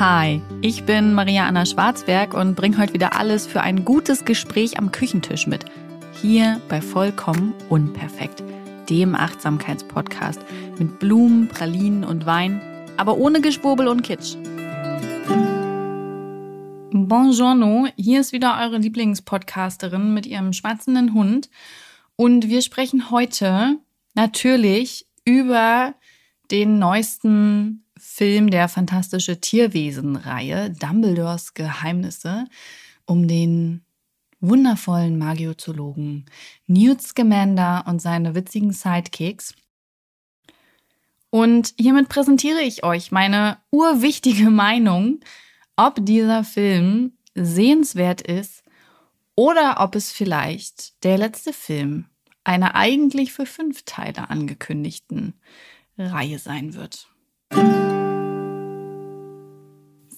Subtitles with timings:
[0.00, 4.76] Hi, ich bin Maria Anna Schwarzberg und bringe heute wieder alles für ein gutes Gespräch
[4.76, 5.66] am Küchentisch mit.
[6.20, 8.42] Hier bei Vollkommen Unperfekt,
[8.90, 10.40] dem Achtsamkeitspodcast
[10.80, 12.60] mit Blumen, Pralinen und Wein,
[12.96, 14.34] aber ohne Geschwurbel und Kitsch.
[16.90, 21.50] Buongiorno, hier ist wieder eure Lieblingspodcasterin mit ihrem schwatzenden Hund
[22.16, 23.78] und wir sprechen heute
[24.16, 25.94] natürlich über
[26.50, 32.46] den neuesten Film der Fantastische Tierwesen-Reihe Dumbledores Geheimnisse
[33.06, 33.84] um den
[34.40, 36.26] wundervollen Magiozoologen
[36.66, 39.54] Newt Scamander und seine witzigen Sidekicks.
[41.30, 45.20] Und hiermit präsentiere ich euch meine urwichtige Meinung,
[45.76, 48.62] ob dieser Film sehenswert ist
[49.34, 52.06] oder ob es vielleicht der letzte Film
[52.44, 55.34] einer eigentlich für fünf Teile angekündigten
[55.98, 57.08] Reihe sein wird.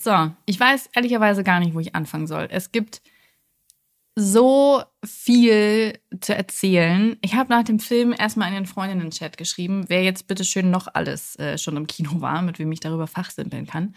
[0.07, 2.47] So, ich weiß ehrlicherweise gar nicht, wo ich anfangen soll.
[2.49, 3.03] Es gibt
[4.15, 7.17] so viel zu erzählen.
[7.23, 10.87] Ich habe nach dem Film erstmal in den Freundinnen-Chat geschrieben, wer jetzt bitte schön noch
[10.95, 13.97] alles äh, schon im Kino war, mit wem ich darüber fachsimpeln kann.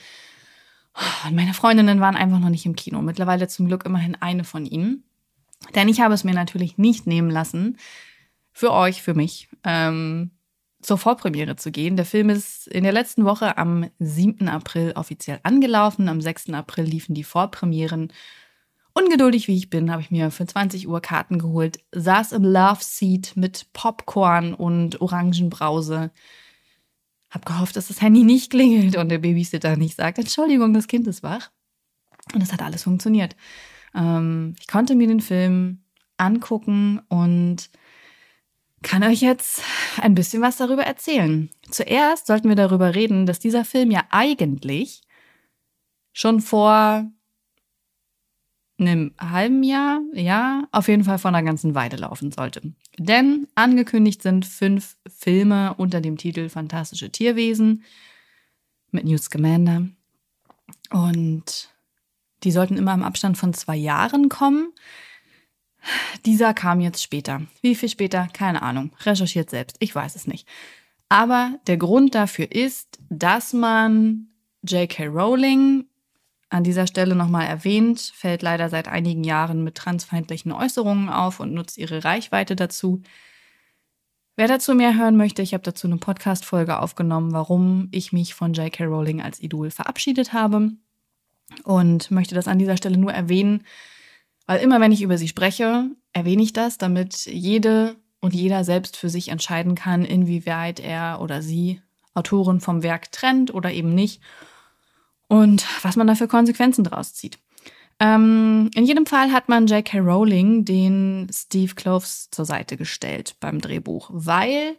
[1.27, 3.03] Und meine Freundinnen waren einfach noch nicht im Kino.
[3.03, 5.03] Mittlerweile zum Glück immerhin eine von ihnen.
[5.75, 7.77] Denn ich habe es mir natürlich nicht nehmen lassen,
[8.51, 10.31] für euch, für mich, ähm,
[10.81, 11.97] zur Vorpremiere zu gehen.
[11.97, 14.47] Der Film ist in der letzten Woche am 7.
[14.47, 16.07] April offiziell angelaufen.
[16.07, 16.51] Am 6.
[16.51, 18.13] April liefen die Vorpremieren.
[18.93, 22.81] Ungeduldig wie ich bin, habe ich mir für 20 Uhr Karten geholt, saß im Love
[22.81, 26.11] Seat mit Popcorn und Orangenbrause.
[27.29, 31.07] Hab gehofft, dass das Handy nicht klingelt und der Babysitter nicht sagt, Entschuldigung, das Kind
[31.07, 31.51] ist wach.
[32.33, 33.35] Und es hat alles funktioniert.
[33.93, 35.83] Ähm, ich konnte mir den Film
[36.17, 37.69] angucken und
[38.81, 39.61] kann euch jetzt
[40.01, 41.49] ein bisschen was darüber erzählen.
[41.69, 45.01] Zuerst sollten wir darüber reden, dass dieser Film ja eigentlich
[46.13, 47.09] schon vor
[48.79, 52.61] einem halben Jahr, ja, auf jeden Fall vor einer ganzen Weile laufen sollte.
[52.97, 57.83] Denn angekündigt sind fünf Filme unter dem Titel Fantastische Tierwesen
[58.91, 59.87] mit Newt Scamander.
[60.91, 61.69] Und
[62.43, 64.73] die sollten immer im Abstand von zwei Jahren kommen.
[66.25, 67.41] Dieser kam jetzt später.
[67.61, 68.27] Wie viel später?
[68.33, 68.91] Keine Ahnung.
[69.01, 69.77] Recherchiert selbst.
[69.79, 70.47] Ich weiß es nicht.
[71.09, 74.27] Aber der Grund dafür ist, dass man
[74.63, 75.07] J.K.
[75.07, 75.85] Rowling
[76.49, 81.53] an dieser Stelle nochmal erwähnt, fällt leider seit einigen Jahren mit transfeindlichen Äußerungen auf und
[81.53, 83.01] nutzt ihre Reichweite dazu.
[84.35, 88.53] Wer dazu mehr hören möchte, ich habe dazu eine Podcast-Folge aufgenommen, warum ich mich von
[88.53, 88.85] J.K.
[88.85, 90.71] Rowling als Idol verabschiedet habe.
[91.63, 93.63] Und möchte das an dieser Stelle nur erwähnen,
[94.49, 98.97] weil immer wenn ich über sie spreche, erwähne ich das, damit jede und jeder selbst
[98.97, 101.83] für sich entscheiden kann, inwieweit er oder sie
[102.15, 104.23] Autoren vom Werk trennt oder eben nicht
[105.27, 107.37] und was man da für Konsequenzen draus zieht.
[107.99, 109.99] Ähm, in jedem Fall hat man J.K.
[109.99, 114.77] Rowling den Steve Kloves zur Seite gestellt beim Drehbuch, weil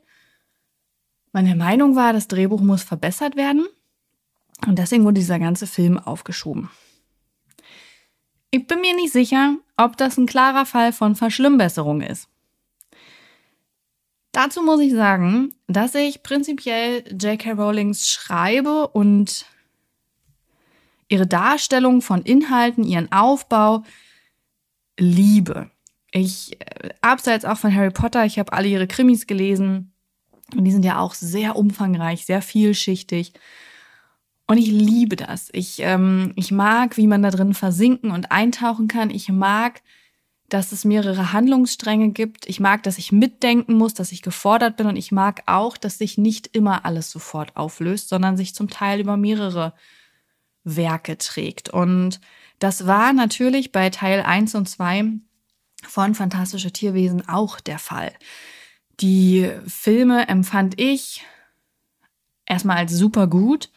[1.30, 3.68] man der Meinung war, das Drehbuch muss verbessert werden
[4.66, 6.70] und deswegen wurde dieser ganze Film aufgeschoben.
[8.50, 12.28] Ich bin mir nicht sicher, ob das ein klarer Fall von Verschlimmbesserung ist.
[14.32, 17.52] Dazu muss ich sagen, dass ich prinzipiell J.K.
[17.52, 19.44] Rowlings Schreibe und
[21.08, 23.84] ihre Darstellung von Inhalten, ihren Aufbau
[24.98, 25.70] liebe.
[26.12, 29.92] Ich, äh, abseits auch von Harry Potter, ich habe alle ihre Krimis gelesen
[30.54, 33.32] und die sind ja auch sehr umfangreich, sehr vielschichtig.
[34.50, 35.48] Und ich liebe das.
[35.52, 39.08] Ich, ähm, ich mag, wie man da drin versinken und eintauchen kann.
[39.10, 39.80] Ich mag,
[40.48, 42.48] dass es mehrere Handlungsstränge gibt.
[42.48, 44.88] Ich mag, dass ich mitdenken muss, dass ich gefordert bin.
[44.88, 48.98] Und ich mag auch, dass sich nicht immer alles sofort auflöst, sondern sich zum Teil
[48.98, 49.72] über mehrere
[50.64, 51.68] Werke trägt.
[51.68, 52.20] Und
[52.58, 55.12] das war natürlich bei Teil 1 und 2
[55.86, 58.10] von Fantastische Tierwesen auch der Fall.
[58.98, 61.24] Die Filme empfand ich
[62.46, 63.70] erstmal als super gut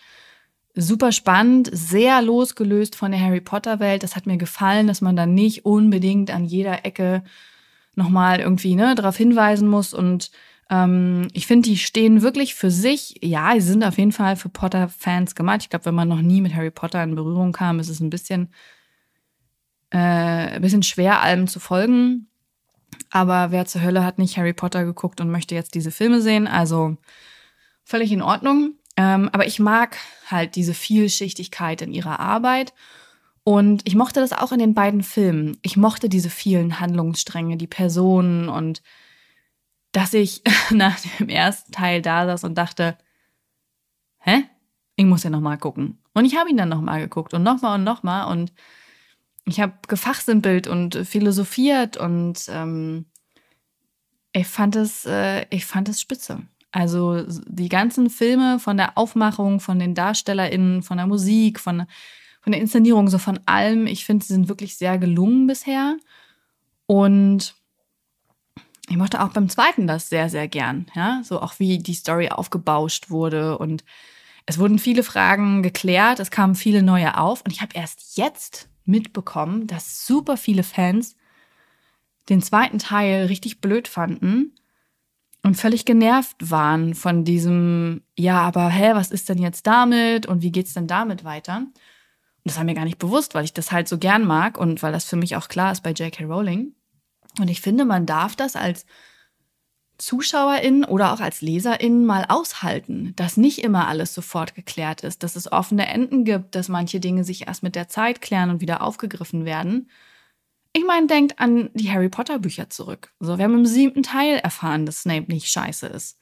[0.75, 4.03] super spannend, sehr losgelöst von der Harry Potter Welt.
[4.03, 7.23] Das hat mir gefallen, dass man dann nicht unbedingt an jeder Ecke
[7.95, 9.93] nochmal irgendwie ne, darauf hinweisen muss.
[9.93, 10.31] Und
[10.69, 13.19] ähm, ich finde, die stehen wirklich für sich.
[13.21, 15.61] Ja, sie sind auf jeden Fall für Potter-Fans gemacht.
[15.61, 18.09] Ich glaube, wenn man noch nie mit Harry Potter in Berührung kam, ist es ein
[18.09, 18.51] bisschen,
[19.91, 22.27] äh, ein bisschen schwer, allem zu folgen.
[23.11, 26.47] Aber wer zur Hölle hat nicht Harry Potter geguckt und möchte jetzt diese Filme sehen?
[26.47, 26.97] Also
[27.83, 28.73] völlig in Ordnung.
[28.95, 29.97] Ähm, aber ich mag
[30.27, 32.73] halt diese Vielschichtigkeit in ihrer Arbeit.
[33.43, 35.57] Und ich mochte das auch in den beiden Filmen.
[35.63, 38.81] Ich mochte diese vielen Handlungsstränge, die Personen und
[39.91, 40.41] dass ich
[40.71, 42.97] nach dem ersten Teil da saß und dachte,
[44.19, 44.43] hä?
[44.95, 45.97] ich muss ja nochmal gucken.
[46.13, 48.53] Und ich habe ihn dann nochmal geguckt und nochmal und nochmal und
[49.45, 53.05] ich habe gefachsimpelt und philosophiert und ähm,
[54.31, 56.43] ich fand es, äh, ich fand es spitze.
[56.73, 61.85] Also die ganzen Filme von der Aufmachung, von den DarstellerInnen, von der Musik, von,
[62.41, 63.85] von der Inszenierung, so von allem.
[63.85, 65.97] Ich finde, sie sind wirklich sehr gelungen bisher.
[66.87, 67.53] Und
[68.89, 70.87] ich mochte auch beim zweiten das sehr, sehr gern.
[70.95, 73.83] Ja, so auch wie die Story aufgebauscht wurde und
[74.45, 78.67] es wurden viele Fragen geklärt, es kamen viele neue auf und ich habe erst jetzt
[78.83, 81.15] mitbekommen, dass super viele Fans
[82.29, 84.53] den zweiten Teil richtig blöd fanden
[85.43, 90.41] und völlig genervt waren von diesem, ja, aber hä, was ist denn jetzt damit und
[90.41, 91.57] wie geht's denn damit weiter?
[91.57, 91.73] Und
[92.45, 94.93] das war mir gar nicht bewusst, weil ich das halt so gern mag und weil
[94.93, 96.25] das für mich auch klar ist bei J.K.
[96.25, 96.73] Rowling.
[97.39, 98.85] Und ich finde, man darf das als
[99.97, 105.35] ZuschauerInnen oder auch als LeserInnen mal aushalten, dass nicht immer alles sofort geklärt ist, dass
[105.35, 108.81] es offene Enden gibt, dass manche Dinge sich erst mit der Zeit klären und wieder
[108.81, 109.89] aufgegriffen werden.
[110.75, 113.13] Ich meine, denkt an die Harry Potter Bücher zurück.
[113.19, 116.17] So, wir haben im siebten Teil erfahren, dass Snape nicht scheiße ist.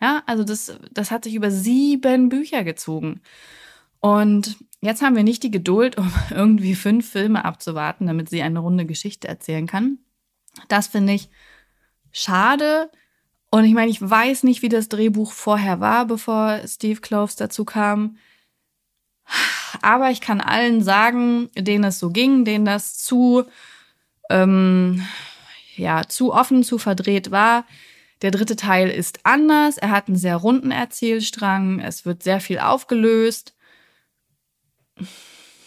[0.00, 3.20] Ja, also das, das hat sich über sieben Bücher gezogen.
[4.00, 8.60] Und jetzt haben wir nicht die Geduld, um irgendwie fünf Filme abzuwarten, damit sie eine
[8.60, 9.98] runde Geschichte erzählen kann.
[10.68, 11.28] Das finde ich
[12.12, 12.90] schade.
[13.50, 17.64] Und ich meine, ich weiß nicht, wie das Drehbuch vorher war, bevor Steve Kloves dazu
[17.64, 18.18] kam.
[19.82, 23.44] Aber ich kann allen sagen, denen es so ging, denen das zu,
[24.30, 25.06] ähm,
[25.76, 27.64] ja, zu offen, zu verdreht war.
[28.22, 29.76] Der dritte Teil ist anders.
[29.76, 31.80] Er hat einen sehr runden Erzählstrang.
[31.80, 33.54] Es wird sehr viel aufgelöst.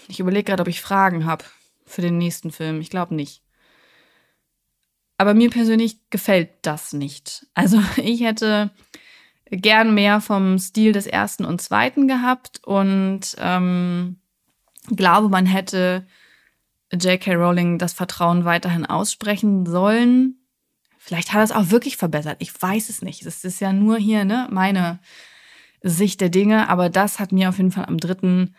[0.07, 1.45] Ich überlege gerade, ob ich Fragen habe
[1.85, 2.81] für den nächsten Film.
[2.81, 3.43] Ich glaube nicht.
[5.17, 7.45] Aber mir persönlich gefällt das nicht.
[7.53, 8.71] Also ich hätte
[9.51, 14.19] gern mehr vom Stil des ersten und zweiten gehabt und ähm,
[14.95, 16.07] glaube, man hätte
[16.91, 17.35] J.K.
[17.35, 20.35] Rowling das Vertrauen weiterhin aussprechen sollen.
[20.97, 22.37] Vielleicht hat er es auch wirklich verbessert.
[22.39, 23.25] Ich weiß es nicht.
[23.25, 24.99] Es ist ja nur hier ne, meine
[25.81, 28.55] Sicht der Dinge, aber das hat mir auf jeden Fall am dritten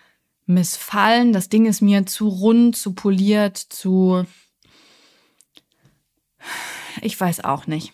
[0.47, 1.32] missfallen.
[1.32, 4.25] Das Ding ist mir zu rund, zu poliert, zu
[7.03, 7.93] ich weiß auch nicht.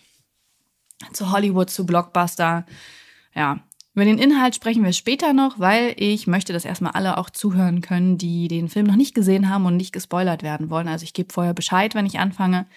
[1.13, 2.65] Zu Hollywood, zu Blockbuster.
[3.35, 3.59] Ja,
[3.97, 7.81] über den Inhalt sprechen wir später noch, weil ich möchte, dass erstmal alle auch zuhören
[7.81, 10.87] können, die den Film noch nicht gesehen haben und nicht gespoilert werden wollen.
[10.87, 12.67] Also ich gebe vorher Bescheid, wenn ich anfange,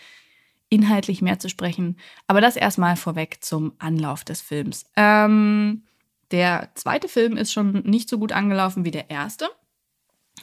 [0.70, 1.98] inhaltlich mehr zu sprechen.
[2.26, 4.86] Aber das erstmal vorweg zum Anlauf des Films.
[4.96, 5.82] Ähm,
[6.30, 9.50] der zweite Film ist schon nicht so gut angelaufen wie der erste.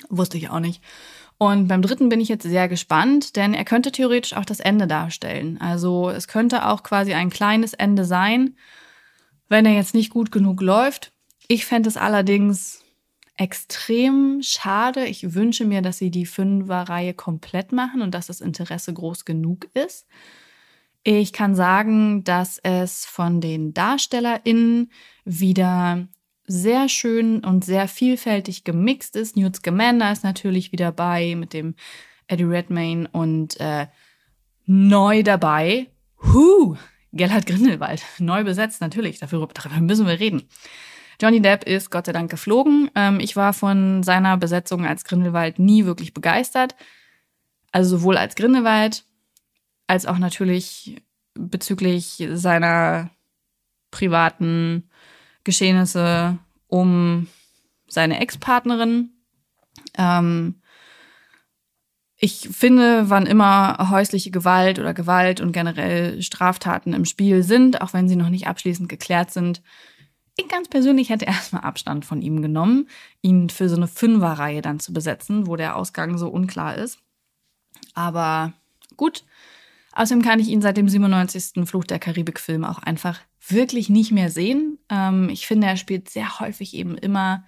[0.10, 0.84] Wusste ich auch nicht.
[1.40, 4.86] Und beim dritten bin ich jetzt sehr gespannt, denn er könnte theoretisch auch das Ende
[4.86, 5.60] darstellen.
[5.60, 8.56] Also es könnte auch quasi ein kleines Ende sein,
[9.50, 11.12] wenn er jetzt nicht gut genug läuft.
[11.48, 12.84] Ich fände es allerdings
[13.38, 15.06] extrem schade.
[15.06, 19.68] Ich wünsche mir, dass sie die Fünfer-Reihe komplett machen und dass das Interesse groß genug
[19.74, 20.08] ist.
[21.04, 24.92] Ich kann sagen, dass es von den DarstellerInnen
[25.24, 26.08] wieder
[26.48, 29.36] sehr schön und sehr vielfältig gemixt ist.
[29.38, 31.76] Newt Scamander ist natürlich wieder bei mit dem
[32.28, 33.88] Eddie Redmayne und äh,
[34.66, 35.88] neu dabei.
[36.34, 36.76] Huh,
[37.18, 39.20] Gellert Grindelwald, neu besetzt natürlich.
[39.20, 40.48] Dafür, darüber müssen wir reden.
[41.22, 42.92] Johnny Depp ist Gott sei Dank geflogen.
[42.96, 46.76] Ähm, ich war von seiner Besetzung als Grindelwald nie wirklich begeistert.
[47.72, 49.04] Also sowohl als Grindelwald
[49.88, 51.02] als auch natürlich
[51.34, 53.10] bezüglich seiner
[53.92, 54.90] privaten
[55.44, 57.28] Geschehnisse um
[57.88, 59.12] seine Ex-Partnerin.
[59.98, 60.62] Ähm,
[62.20, 67.94] ich finde, wann immer häusliche Gewalt oder Gewalt und generell Straftaten im Spiel sind, auch
[67.94, 69.62] wenn sie noch nicht abschließend geklärt sind,
[70.40, 72.90] ich ganz persönlich hätte erstmal Abstand von ihm genommen,
[73.22, 77.00] ihn für so eine Fünferreihe dann zu besetzen, wo der Ausgang so unklar ist.
[77.94, 78.54] Aber
[78.96, 79.24] gut.
[79.94, 81.68] Außerdem kann ich ihn seit dem 97.
[81.68, 84.78] Fluch der Karibik-Film auch einfach wirklich nicht mehr sehen.
[84.90, 87.46] Ähm, ich finde, er spielt sehr häufig eben immer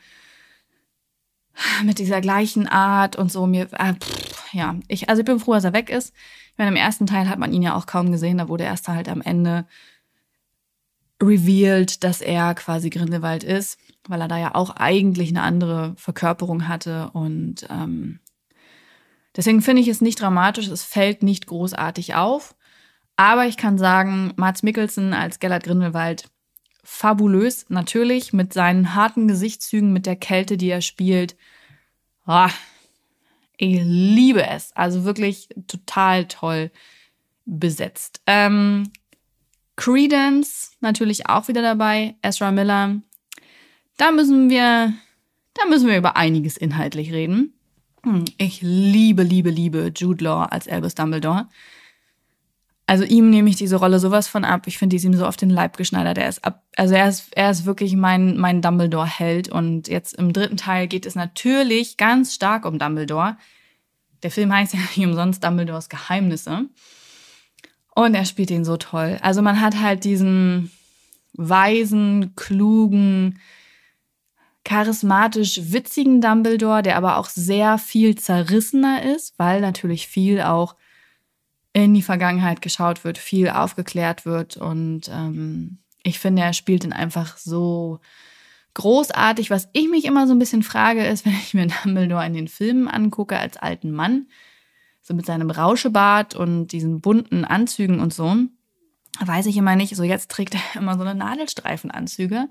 [1.83, 3.47] mit dieser gleichen Art und so.
[3.47, 6.13] Mir, äh, pff, ja, ich, also ich bin froh, dass er weg ist.
[6.51, 8.37] Ich meine, im ersten Teil hat man ihn ja auch kaum gesehen.
[8.37, 9.65] Da wurde erst halt am Ende
[11.21, 16.67] revealed, dass er quasi Grindelwald ist, weil er da ja auch eigentlich eine andere Verkörperung
[16.67, 17.09] hatte.
[17.11, 18.19] Und ähm,
[19.35, 20.67] deswegen finde ich es nicht dramatisch.
[20.67, 22.55] Es fällt nicht großartig auf.
[23.15, 26.29] Aber ich kann sagen, Mats Mikkelsen als Gellert Grindelwald
[26.83, 31.35] fabulös, natürlich mit seinen harten Gesichtszügen, mit der Kälte, die er spielt.
[32.25, 32.47] Oh,
[33.57, 34.71] ich liebe es.
[34.75, 36.71] Also wirklich total toll
[37.45, 38.21] besetzt.
[38.27, 38.91] Ähm,
[39.75, 42.15] Credence natürlich auch wieder dabei.
[42.21, 43.01] Ezra Miller.
[43.97, 44.93] Da müssen wir
[45.53, 47.53] da müssen wir über einiges inhaltlich reden.
[48.03, 51.49] Hm, ich liebe, liebe, liebe Jude Law als Albus Dumbledore.
[52.89, 54.63] Also ihm nehme ich diese Rolle sowas von ab.
[54.65, 56.17] Ich finde, die ist ihm so auf den Leib geschneidert.
[56.17, 59.47] Er ist ab, also er ist, er ist wirklich mein, mein Dumbledore-Held.
[59.47, 63.37] Und jetzt im dritten Teil geht es natürlich ganz stark um Dumbledore.
[64.23, 66.65] Der Film heißt ja nicht umsonst Dumbledores Geheimnisse.
[67.93, 69.19] Und er spielt ihn so toll.
[69.21, 70.71] Also man hat halt diesen
[71.33, 73.37] weisen, klugen,
[74.63, 80.75] charismatisch witzigen Dumbledore, der aber auch sehr viel zerrissener ist, weil natürlich viel auch
[81.73, 84.57] in die Vergangenheit geschaut wird, viel aufgeklärt wird.
[84.57, 87.99] Und ähm, ich finde, er spielt ihn einfach so
[88.73, 89.49] großartig.
[89.49, 92.47] Was ich mich immer so ein bisschen frage, ist, wenn ich mir Dumbledore in den
[92.47, 94.27] Filmen angucke als alten Mann,
[95.01, 98.35] so mit seinem Rauschebart und diesen bunten Anzügen und so,
[99.19, 102.47] weiß ich immer nicht, so jetzt trägt er immer so eine Nadelstreifenanzüge.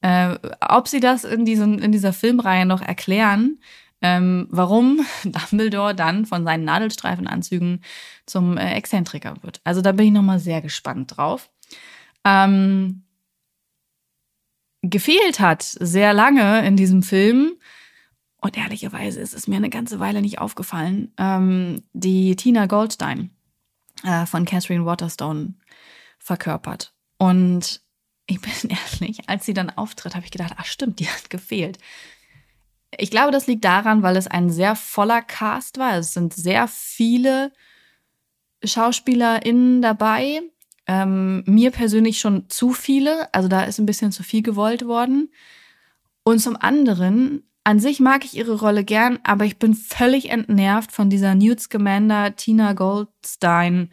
[0.00, 3.60] Äh, ob sie das in, diesen, in dieser Filmreihe noch erklären,
[4.02, 7.82] ähm, warum Dumbledore dann von seinen Nadelstreifenanzügen
[8.26, 9.60] zum äh, Exzentriker wird.
[9.64, 11.50] Also da bin ich nochmal sehr gespannt drauf.
[12.24, 13.04] Ähm,
[14.82, 17.54] gefehlt hat sehr lange in diesem Film,
[18.42, 23.30] und ehrlicherweise ist es mir eine ganze Weile nicht aufgefallen, ähm, die Tina Goldstein
[24.02, 25.54] äh, von Catherine Waterstone
[26.18, 26.92] verkörpert.
[27.18, 27.82] Und
[28.26, 28.52] ich bin
[29.00, 31.78] ehrlich, als sie dann auftritt, habe ich gedacht, ach stimmt, die hat gefehlt.
[32.98, 35.96] Ich glaube, das liegt daran, weil es ein sehr voller Cast war.
[35.96, 37.52] Es sind sehr viele
[38.64, 40.42] SchauspielerInnen dabei.
[40.86, 43.32] Ähm, mir persönlich schon zu viele.
[43.32, 45.30] Also da ist ein bisschen zu viel gewollt worden.
[46.24, 50.92] Und zum anderen, an sich mag ich ihre Rolle gern, aber ich bin völlig entnervt
[50.92, 53.90] von dieser Newt Scamander, Tina Goldstein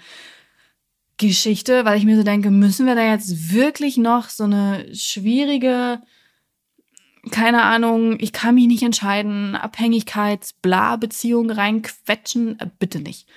[1.17, 6.01] Geschichte, weil ich mir so denke, müssen wir da jetzt wirklich noch so eine schwierige
[7.31, 13.27] keine Ahnung, ich kann mich nicht entscheiden, Abhängigkeits-Bla-Beziehung reinquetschen, äh, bitte nicht.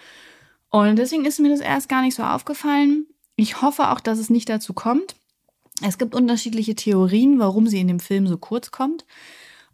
[0.71, 3.07] Und deswegen ist mir das erst gar nicht so aufgefallen.
[3.37, 5.17] Ich hoffe auch, dass es nicht dazu kommt.
[5.83, 9.05] Es gibt unterschiedliche Theorien, warum sie in dem Film so kurz kommt.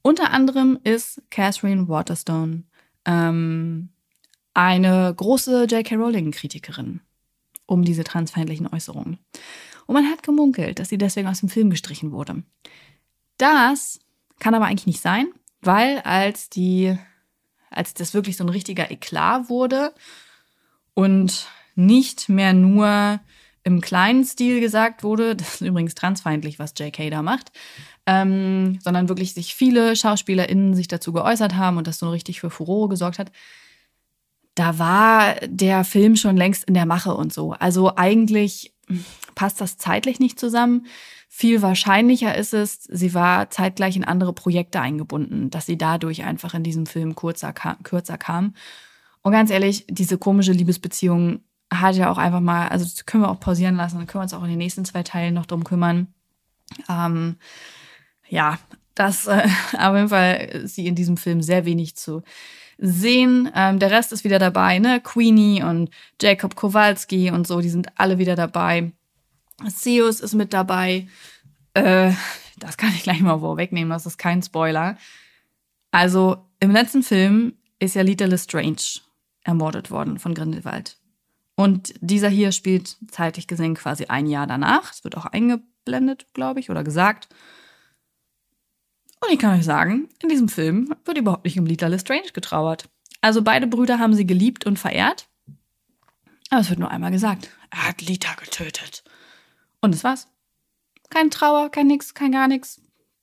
[0.02, 2.64] Unter anderem ist Catherine Waterstone
[3.04, 3.90] ähm,
[4.54, 5.96] eine große J.K.
[5.96, 7.00] Rowling-Kritikerin
[7.68, 9.18] um diese transfeindlichen Äußerungen.
[9.86, 12.42] Und man hat gemunkelt, dass sie deswegen aus dem Film gestrichen wurde.
[13.38, 14.00] Das
[14.38, 15.28] kann aber eigentlich nicht sein,
[15.61, 16.97] weil als die,
[17.71, 19.95] als das wirklich so ein richtiger Eklat wurde
[20.95, 23.21] und nicht mehr nur
[23.64, 27.52] im kleinen Stil gesagt wurde, das ist übrigens transfeindlich, was JK da macht,
[28.07, 32.50] ähm, sondern wirklich sich viele SchauspielerInnen sich dazu geäußert haben und das so richtig für
[32.50, 33.30] Furore gesorgt hat,
[34.54, 37.52] da war der Film schon längst in der Mache und so.
[37.52, 38.75] Also eigentlich
[39.37, 40.87] passt das zeitlich nicht zusammen.
[41.28, 46.54] Viel wahrscheinlicher ist es, sie war zeitgleich in andere Projekte eingebunden, dass sie dadurch einfach
[46.54, 48.54] in diesem Film kurzer, kürzer kam.
[49.23, 51.40] Und ganz ehrlich, diese komische Liebesbeziehung
[51.73, 54.25] hat ja auch einfach mal, also das können wir auch pausieren lassen, dann können wir
[54.25, 56.08] uns auch in den nächsten zwei Teilen noch drum kümmern.
[56.88, 57.37] Ähm,
[58.28, 58.58] ja,
[58.94, 59.47] das äh,
[59.78, 62.23] auf jeden Fall sie in diesem Film sehr wenig zu
[62.78, 63.50] sehen.
[63.54, 65.00] Ähm, der Rest ist wieder dabei, ne?
[65.00, 68.92] Queenie und Jacob Kowalski und so, die sind alle wieder dabei.
[69.66, 71.08] Seus ist mit dabei.
[71.74, 72.12] Äh,
[72.58, 74.96] das kann ich gleich mal vorwegnehmen, das ist kein Spoiler.
[75.90, 79.00] Also im letzten Film ist ja Little Lestrange
[79.44, 80.98] ermordet worden von Grindelwald.
[81.54, 84.92] Und dieser hier spielt zeitlich gesehen quasi ein Jahr danach.
[84.92, 87.28] Es wird auch eingeblendet, glaube ich, oder gesagt.
[89.20, 92.88] Und ich kann euch sagen, in diesem Film wird überhaupt nicht um Lita Lestrange getrauert.
[93.20, 95.28] Also beide Brüder haben sie geliebt und verehrt.
[96.50, 99.02] Aber es wird nur einmal gesagt, er hat Lita getötet.
[99.80, 100.28] Und das war's.
[101.11, 102.80] Kein Trauer, kein nix, kein gar nichts.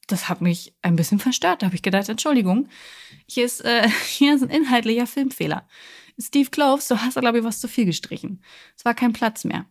[0.08, 1.62] Das hat mich ein bisschen verstört.
[1.62, 2.68] Da habe ich gedacht, Entschuldigung,
[3.28, 5.68] hier ist, äh, hier ist ein inhaltlicher Filmfehler.
[6.20, 8.42] Steve Cloves, du hast da, glaube ich, was zu viel gestrichen.
[8.78, 9.66] Es war kein Platz mehr.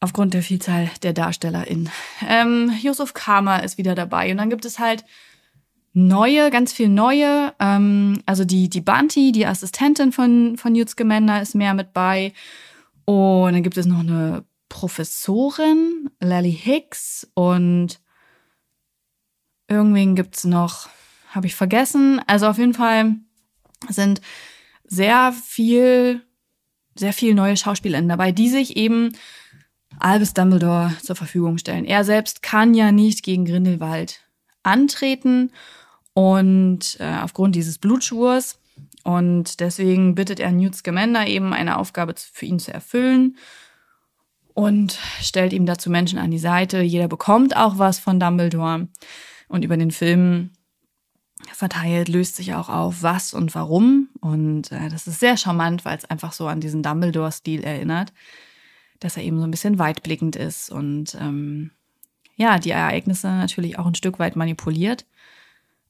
[0.00, 1.90] Aufgrund der Vielzahl der DarstellerInnen.
[2.26, 4.30] Ähm, Yusuf Kama ist wieder dabei.
[4.30, 5.04] Und dann gibt es halt
[5.92, 7.52] neue, ganz viel neue.
[7.58, 12.32] Ähm, also die, die Banti, die Assistentin von, von Newt Scamander, ist mehr mit bei.
[13.06, 18.00] Und dann gibt es noch eine Professorin, Lally Hicks und
[19.68, 20.88] irgendwen gibt es noch,
[21.30, 22.20] habe ich vergessen.
[22.26, 23.16] Also auf jeden Fall
[23.88, 24.20] sind
[24.84, 26.22] sehr viel,
[26.94, 29.12] sehr viel neue SchauspielerInnen dabei, die sich eben
[29.98, 31.84] Albus Dumbledore zur Verfügung stellen.
[31.84, 34.20] Er selbst kann ja nicht gegen Grindelwald
[34.62, 35.52] antreten
[36.14, 38.60] und äh, aufgrund dieses Blutschwurs
[39.04, 43.36] und deswegen bittet er Newt Scamander eben eine Aufgabe für ihn zu erfüllen
[44.58, 46.80] und stellt ihm dazu Menschen an die Seite.
[46.80, 48.88] Jeder bekommt auch was von Dumbledore.
[49.46, 50.50] Und über den Film
[51.52, 54.08] verteilt löst sich auch auf, was und warum.
[54.20, 58.12] Und äh, das ist sehr charmant, weil es einfach so an diesen Dumbledore-Stil erinnert,
[58.98, 61.70] dass er eben so ein bisschen weitblickend ist und ähm,
[62.34, 65.06] ja, die Ereignisse natürlich auch ein Stück weit manipuliert.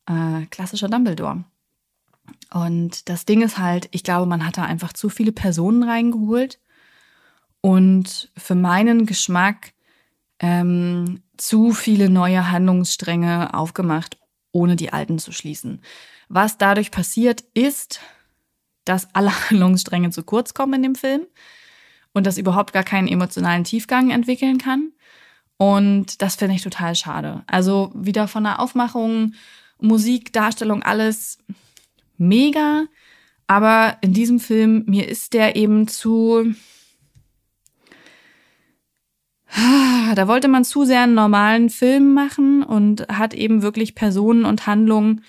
[0.04, 1.42] Äh, klassischer Dumbledore.
[2.52, 6.58] Und das Ding ist halt, ich glaube, man hat da einfach zu viele Personen reingeholt
[7.60, 9.72] und für meinen Geschmack
[10.38, 14.18] ähm, zu viele neue Handlungsstränge aufgemacht,
[14.52, 15.82] ohne die alten zu schließen.
[16.28, 18.00] Was dadurch passiert, ist,
[18.84, 21.26] dass alle Handlungsstränge zu kurz kommen in dem Film
[22.12, 24.92] und das überhaupt gar keinen emotionalen Tiefgang entwickeln kann.
[25.56, 27.42] Und das finde ich total schade.
[27.46, 29.34] Also wieder von der Aufmachung,
[29.80, 31.38] Musik, Darstellung, alles
[32.16, 32.84] mega.
[33.48, 36.54] Aber in diesem Film, mir ist der eben zu.
[40.14, 44.66] Da wollte man zu sehr einen normalen Film machen und hat eben wirklich Personen und
[44.66, 45.24] Handlungen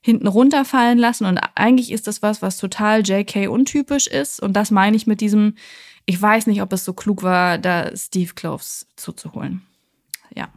[0.00, 1.26] hinten runterfallen lassen.
[1.26, 4.40] Und eigentlich ist das was, was total JK untypisch ist.
[4.40, 5.54] Und das meine ich mit diesem,
[6.06, 9.62] ich weiß nicht, ob es so klug war, da Steve Kloves zuzuholen.
[10.34, 10.48] Ja.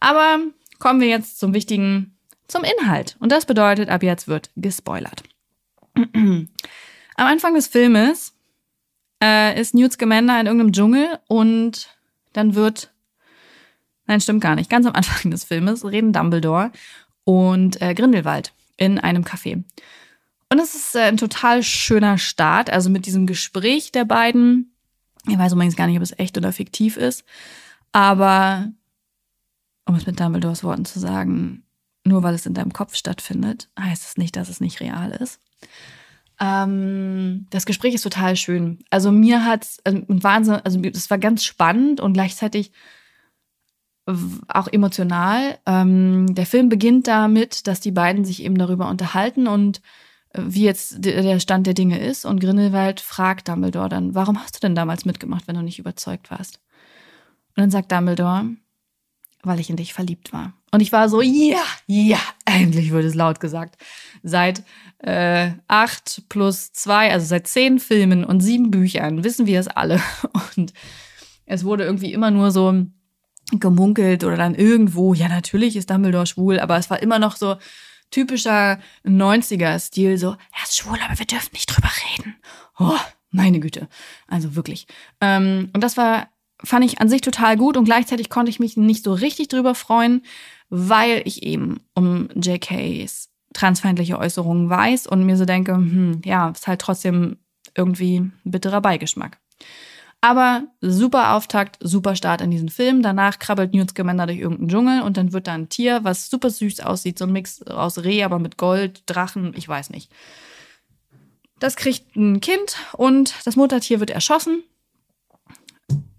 [0.00, 0.38] Aber
[0.78, 2.16] kommen wir jetzt zum wichtigen,
[2.48, 3.16] zum Inhalt.
[3.20, 5.22] Und das bedeutet, ab jetzt wird gespoilert.
[5.94, 6.48] Am
[7.16, 8.34] Anfang des Filmes
[9.22, 11.88] äh, ist Newt Scamander in irgendeinem Dschungel und
[12.32, 12.92] dann wird,
[14.06, 16.72] nein, stimmt gar nicht, ganz am Anfang des Filmes reden Dumbledore
[17.24, 19.62] und äh, Grindelwald in einem Café.
[20.50, 24.74] Und es ist äh, ein total schöner Start, also mit diesem Gespräch der beiden.
[25.26, 27.24] Ich weiß übrigens gar nicht, ob es echt oder fiktiv ist,
[27.92, 28.72] aber
[29.86, 31.64] um es mit Dumbledores Worten zu sagen,
[32.04, 35.40] nur weil es in deinem Kopf stattfindet, heißt es nicht, dass es nicht real ist.
[36.42, 38.80] Ähm, das Gespräch ist total schön.
[38.90, 42.72] Also mir hat es also Wahnsinn, also es war ganz spannend und gleichzeitig
[44.48, 45.58] auch emotional.
[45.64, 49.80] Ähm, der Film beginnt damit, dass die beiden sich eben darüber unterhalten und
[50.30, 52.24] äh, wie jetzt der Stand der Dinge ist.
[52.24, 56.32] Und Grindelwald fragt Dumbledore dann, warum hast du denn damals mitgemacht, wenn du nicht überzeugt
[56.32, 56.56] warst?
[57.50, 58.46] Und dann sagt Dumbledore,
[59.42, 60.52] weil ich in dich verliebt war.
[60.70, 63.76] Und ich war so, ja, ja, endlich wird es laut gesagt.
[64.22, 64.62] Seit
[64.98, 70.00] äh, acht plus zwei, also seit zehn Filmen und sieben Büchern wissen wir es alle.
[70.56, 70.72] Und
[71.44, 72.86] es wurde irgendwie immer nur so
[73.50, 77.56] gemunkelt oder dann irgendwo, ja, natürlich ist Dumbledore schwul, aber es war immer noch so
[78.10, 82.36] typischer 90er-Stil, so, er ist schwul, aber wir dürfen nicht drüber reden.
[82.78, 82.98] Oh,
[83.30, 83.88] meine Güte.
[84.28, 84.86] Also wirklich.
[85.20, 86.28] Ähm, und das war
[86.64, 89.74] fand ich an sich total gut und gleichzeitig konnte ich mich nicht so richtig drüber
[89.74, 90.22] freuen,
[90.70, 96.66] weil ich eben um JKs transfeindliche Äußerungen weiß und mir so denke, hm, ja, ist
[96.66, 97.36] halt trotzdem
[97.74, 99.38] irgendwie ein bitterer Beigeschmack.
[100.20, 103.02] Aber super Auftakt, super Start in diesen Film.
[103.02, 106.48] Danach krabbelt Newt Scamander durch irgendeinen Dschungel und dann wird da ein Tier, was super
[106.48, 110.12] süß aussieht, so ein Mix aus Reh, aber mit Gold, Drachen, ich weiß nicht.
[111.58, 114.62] Das kriegt ein Kind und das Muttertier wird erschossen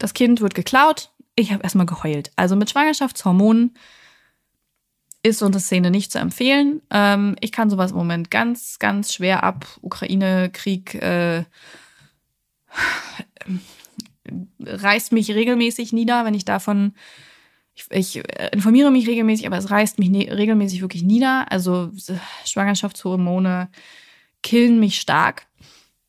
[0.03, 1.11] das Kind wird geklaut.
[1.33, 2.33] Ich habe erstmal geheult.
[2.35, 3.73] Also mit Schwangerschaftshormonen
[5.23, 6.81] ist so eine Szene nicht zu empfehlen.
[6.89, 9.65] Ähm, ich kann sowas im Moment ganz, ganz schwer ab.
[9.79, 11.45] Ukraine, Krieg äh,
[14.59, 16.95] reißt mich regelmäßig nieder, wenn ich davon.
[17.73, 21.49] Ich, ich informiere mich regelmäßig, aber es reißt mich ne regelmäßig wirklich nieder.
[21.49, 21.91] Also
[22.43, 23.69] Schwangerschaftshormone
[24.41, 25.47] killen mich stark.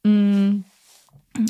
[0.02, 0.62] Mm.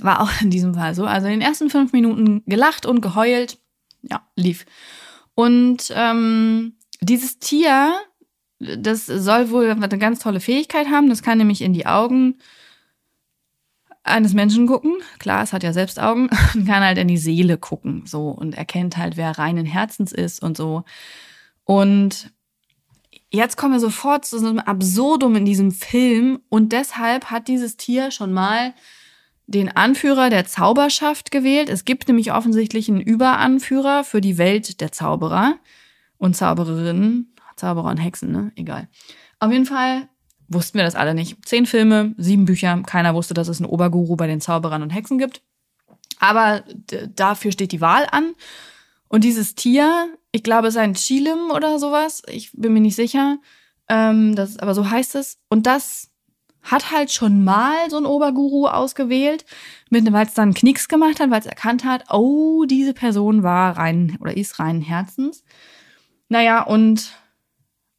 [0.02, 1.04] War auch in diesem Fall so.
[1.04, 3.58] Also in den ersten fünf Minuten gelacht und geheult.
[4.02, 4.66] Ja, lief.
[5.34, 7.94] Und ähm, dieses Tier,
[8.58, 11.08] das soll wohl eine ganz tolle Fähigkeit haben.
[11.08, 12.38] Das kann nämlich in die Augen
[14.04, 14.98] eines Menschen gucken.
[15.18, 18.54] Klar, es hat ja selbst Augen und kann halt in die Seele gucken, so und
[18.54, 20.84] erkennt halt, wer reinen Herzens ist und so.
[21.64, 22.30] Und
[23.30, 27.76] jetzt kommen wir sofort zu so einem Absurdum in diesem Film und deshalb hat dieses
[27.76, 28.74] Tier schon mal
[29.46, 31.68] den Anführer der Zauberschaft gewählt.
[31.68, 35.56] Es gibt nämlich offensichtlich einen Überanführer für die Welt der Zauberer
[36.16, 37.34] und Zaubererinnen.
[37.56, 38.52] Zauberer und Hexen, ne?
[38.56, 38.88] Egal.
[39.38, 40.08] Auf jeden Fall
[40.48, 41.46] wussten wir das alle nicht.
[41.46, 42.82] Zehn Filme, sieben Bücher.
[42.86, 45.42] Keiner wusste, dass es einen Oberguru bei den Zauberern und Hexen gibt.
[46.18, 46.64] Aber
[47.14, 48.34] dafür steht die Wahl an.
[49.08, 52.22] Und dieses Tier, ich glaube, es ist ein Chilim oder sowas.
[52.28, 53.38] Ich bin mir nicht sicher.
[53.88, 55.38] Ähm, das, aber so heißt es.
[55.48, 56.10] Und das
[56.64, 59.44] hat halt schon mal so ein Oberguru ausgewählt,
[59.90, 64.16] weil es dann Knicks gemacht hat, weil es erkannt hat, oh, diese Person war rein
[64.20, 65.44] oder ist rein Herzens.
[66.28, 67.12] Naja, und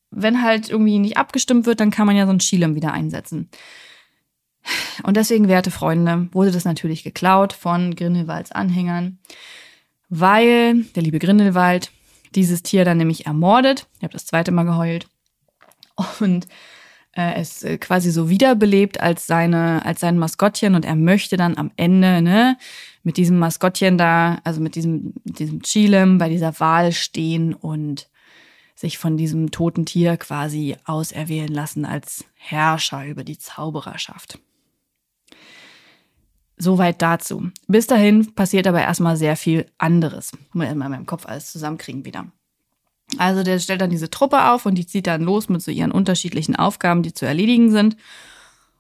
[0.10, 3.50] wenn halt irgendwie nicht abgestimmt wird, dann kann man ja so ein Chilem wieder einsetzen.
[5.04, 9.20] Und deswegen, werte Freunde, wurde das natürlich geklaut von Grindelwalds Anhängern,
[10.10, 11.92] weil der liebe Grindelwald
[12.34, 13.88] dieses Tier dann nämlich ermordet.
[13.98, 15.08] Ich habe das zweite Mal geheult.
[16.20, 16.48] Und
[17.16, 21.72] es äh, quasi so wiederbelebt als seine, als sein Maskottchen und er möchte dann am
[21.78, 22.58] Ende, ne,
[23.04, 28.10] mit diesem Maskottchen da, also mit diesem, diesem Chilem bei dieser Wahl stehen und
[28.76, 34.40] sich von diesem toten Tier quasi auserwählen lassen als Herrscher über die Zaubererschaft.
[36.58, 37.50] Soweit dazu.
[37.68, 40.32] Bis dahin passiert aber erstmal sehr viel anderes.
[40.52, 42.28] Muss in meinem Kopf alles zusammenkriegen wieder.
[43.18, 45.92] Also der stellt dann diese Truppe auf und die zieht dann los mit so ihren
[45.92, 47.96] unterschiedlichen Aufgaben, die zu erledigen sind.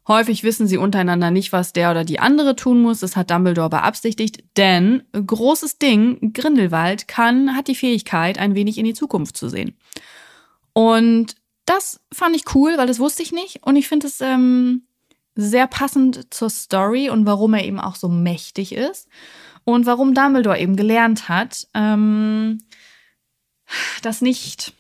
[0.08, 3.00] Häufig wissen sie untereinander nicht, was der oder die andere tun muss.
[3.00, 8.86] Das hat Dumbledore beabsichtigt, denn großes Ding, Grindelwald kann, hat die Fähigkeit, ein wenig in
[8.86, 9.76] die Zukunft zu sehen.
[10.74, 11.36] Und
[11.66, 13.66] das fand ich cool, weil das wusste ich nicht.
[13.66, 14.84] Und ich finde es ähm,
[15.34, 19.08] sehr passend zur Story und warum er eben auch so mächtig ist.
[19.64, 22.60] Und warum Dumbledore eben gelernt hat, ähm,
[24.02, 24.74] dass nicht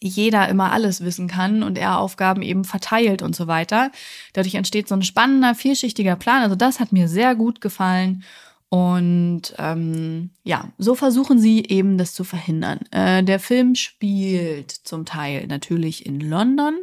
[0.00, 3.90] jeder immer alles wissen kann und er Aufgaben eben verteilt und so weiter.
[4.32, 6.42] Dadurch entsteht so ein spannender, vielschichtiger Plan.
[6.42, 8.22] Also das hat mir sehr gut gefallen.
[8.70, 12.80] Und ähm, ja, so versuchen sie eben das zu verhindern.
[12.90, 16.76] Äh, der Film spielt zum Teil natürlich in London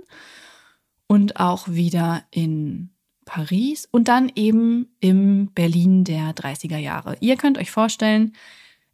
[1.07, 2.89] und auch wieder in
[3.25, 7.17] Paris und dann eben im Berlin der 30er Jahre.
[7.19, 8.33] Ihr könnt euch vorstellen,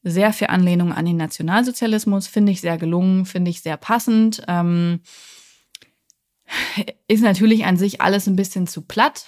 [0.04, 4.44] sehr viel Anlehnung an den Nationalsozialismus, finde ich sehr gelungen, finde ich sehr passend.
[4.48, 5.02] Ähm,
[7.08, 9.26] ist natürlich an sich alles ein bisschen zu platt,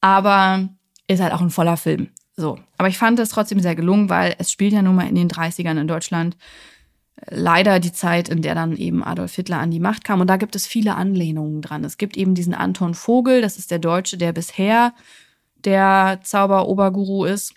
[0.00, 0.68] aber
[1.06, 2.08] ist halt auch ein voller Film.
[2.36, 2.58] So.
[2.78, 5.28] Aber ich fand es trotzdem sehr gelungen, weil es spielt ja nun mal in den
[5.28, 6.36] 30ern in Deutschland
[7.30, 10.20] leider die Zeit, in der dann eben Adolf Hitler an die Macht kam.
[10.20, 11.84] Und da gibt es viele Anlehnungen dran.
[11.84, 14.92] Es gibt eben diesen Anton Vogel, das ist der Deutsche, der bisher
[15.64, 17.54] der Zauberoberguru ist.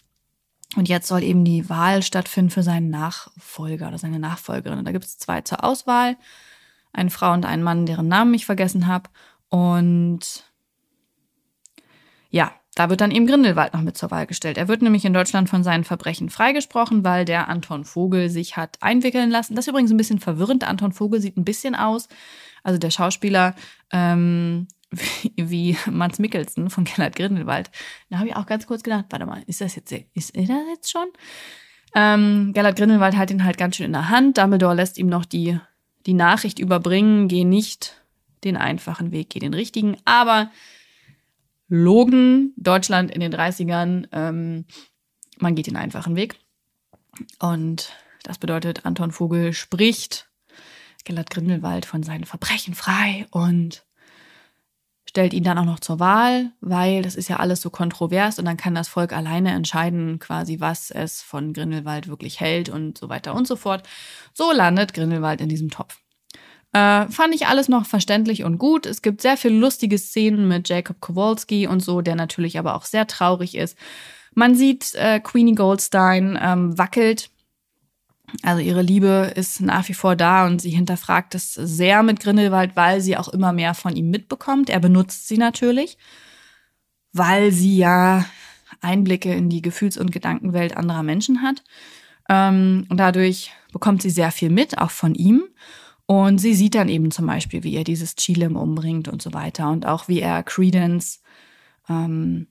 [0.78, 4.78] Und jetzt soll eben die Wahl stattfinden für seinen Nachfolger oder seine Nachfolgerin.
[4.78, 6.18] Und da gibt es zwei zur Auswahl.
[6.94, 9.10] Eine Frau und einen Mann, deren Namen ich vergessen habe.
[9.50, 10.46] Und
[12.30, 14.60] ja, da wird dann eben Grindelwald noch mit zur Wahl gestellt.
[14.60, 18.78] Er wird nämlich in Deutschland von seinen Verbrechen freigesprochen, weil der Anton Vogel sich hat
[18.82, 19.56] einwickeln lassen.
[19.56, 20.64] Das ist übrigens ein bisschen verwirrend.
[20.64, 22.08] Anton Vogel sieht ein bisschen aus,
[22.64, 23.56] also der Schauspieler,
[23.92, 27.70] ähm, wie, wie Mats Mikkelsen von Gellert Grindelwald.
[28.10, 30.64] Da habe ich auch ganz kurz gedacht, warte mal, ist das jetzt, ist er das
[30.70, 31.08] jetzt schon?
[31.96, 34.38] Ähm, Gellert Grindelwald hat ihn halt ganz schön in der Hand.
[34.38, 35.60] Dumbledore lässt ihm noch die,
[36.06, 38.02] die Nachricht überbringen, geh nicht
[38.44, 39.98] den einfachen Weg, geh den richtigen.
[40.06, 40.52] Aber
[41.68, 44.66] Logen, Deutschland in den 30ern, ähm,
[45.38, 46.40] man geht den einfachen Weg.
[47.40, 47.92] Und
[48.24, 50.30] das bedeutet, Anton Vogel spricht
[51.04, 53.87] Gellert Grindelwald von seinen Verbrechen frei und
[55.08, 58.46] stellt ihn dann auch noch zur Wahl, weil das ist ja alles so kontrovers und
[58.46, 63.10] dann kann das Volk alleine entscheiden, quasi, was es von Grindelwald wirklich hält und so
[63.10, 63.88] weiter und so fort.
[64.34, 65.98] So landet Grindelwald in diesem Topf.
[66.74, 68.86] Äh, fand ich alles noch verständlich und gut.
[68.86, 72.84] Es gibt sehr viele lustige Szenen mit Jacob Kowalski und so, der natürlich aber auch
[72.84, 73.78] sehr traurig ist.
[74.36, 77.30] Man sieht, äh, Queenie Goldstein ähm, wackelt
[78.44, 82.76] also ihre Liebe ist nach wie vor da und sie hinterfragt es sehr mit Grindelwald,
[82.76, 84.70] weil sie auch immer mehr von ihm mitbekommt.
[84.70, 85.98] Er benutzt sie natürlich,
[87.14, 88.26] weil sie ja
[88.82, 91.64] Einblicke in die Gefühls- und Gedankenwelt anderer Menschen hat.
[92.30, 95.44] Ähm, und dadurch bekommt sie sehr viel mit, auch von ihm.
[96.06, 99.70] Und sie sieht dann eben zum Beispiel, wie er dieses Chilem umbringt und so weiter.
[99.70, 101.22] Und auch wie er Credence
[101.90, 102.48] ähm,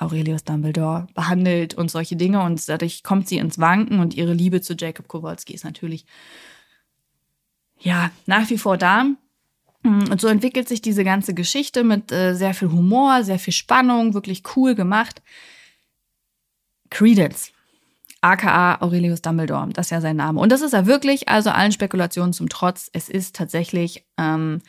[0.00, 2.42] Aurelius Dumbledore behandelt und solche Dinge.
[2.42, 6.06] Und dadurch kommt sie ins Wanken und ihre Liebe zu Jacob Kowalski ist natürlich
[7.78, 9.06] ja nach wie vor da.
[9.82, 14.12] Und so entwickelt sich diese ganze Geschichte mit äh, sehr viel Humor, sehr viel Spannung,
[14.12, 15.22] wirklich cool gemacht.
[16.90, 17.52] Credence,
[18.20, 20.38] aka Aurelius Dumbledore, das ist ja sein Name.
[20.38, 22.90] Und das ist er wirklich, also allen Spekulationen zum Trotz.
[22.92, 24.60] Es ist tatsächlich, ähm,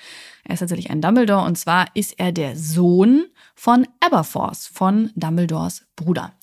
[0.45, 3.25] er ist tatsächlich ein Dumbledore und zwar ist er der Sohn
[3.61, 6.33] von Aberforth, von Dumbledores Bruder.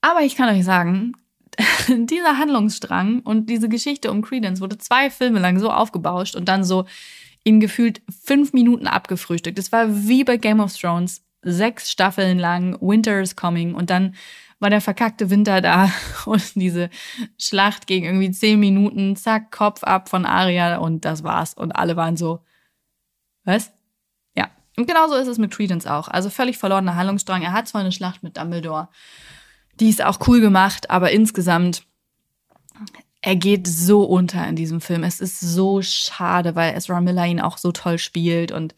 [0.00, 1.12] Aber ich kann euch sagen,
[1.88, 6.64] dieser Handlungsstrang und diese Geschichte um Credence wurde zwei Filme lang so aufgebauscht und dann
[6.64, 6.86] so
[7.44, 9.58] in gefühlt fünf Minuten abgefrühstückt.
[9.58, 14.14] Es war wie bei Game of Thrones, sechs Staffeln lang, Winter is coming und dann
[14.58, 15.92] war der verkackte Winter da
[16.24, 16.88] und diese
[17.36, 21.52] Schlacht gegen irgendwie zehn Minuten, zack, Kopf ab von Aria und das war's.
[21.52, 22.40] Und alle waren so,
[23.44, 23.70] was?
[24.76, 26.08] Und genauso ist es mit Credence auch.
[26.08, 27.42] Also völlig verlorener Handlungsstrang.
[27.42, 28.88] Er hat zwar eine Schlacht mit Dumbledore,
[29.80, 31.84] die ist auch cool gemacht, aber insgesamt,
[33.20, 35.04] er geht so unter in diesem Film.
[35.04, 38.74] Es ist so schade, weil Ezra Miller ihn auch so toll spielt und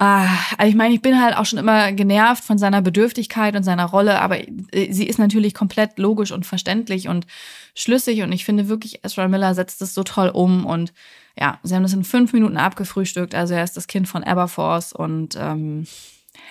[0.00, 0.28] Ah,
[0.64, 4.20] ich meine, ich bin halt auch schon immer genervt von seiner Bedürftigkeit und seiner Rolle,
[4.20, 7.26] aber äh, sie ist natürlich komplett logisch und verständlich und
[7.74, 10.92] schlüssig und ich finde wirklich, Ezra Miller setzt es so toll um und
[11.36, 13.34] ja, sie haben das in fünf Minuten abgefrühstückt.
[13.34, 15.86] Also er ist das Kind von Aberforce und ähm,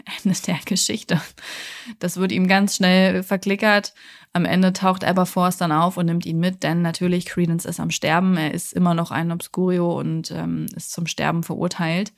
[0.24, 1.22] Ende der Geschichte.
[2.00, 3.94] Das wird ihm ganz schnell verklickert.
[4.34, 7.92] Am Ende taucht Aberforce dann auf und nimmt ihn mit, denn natürlich Credence ist am
[7.92, 8.38] Sterben.
[8.38, 12.12] Er ist immer noch ein Obscurio und ähm, ist zum Sterben verurteilt,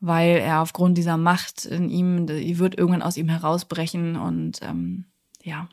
[0.00, 5.04] weil er aufgrund dieser Macht in ihm, die wird irgendwann aus ihm herausbrechen und ähm,
[5.42, 5.68] ja.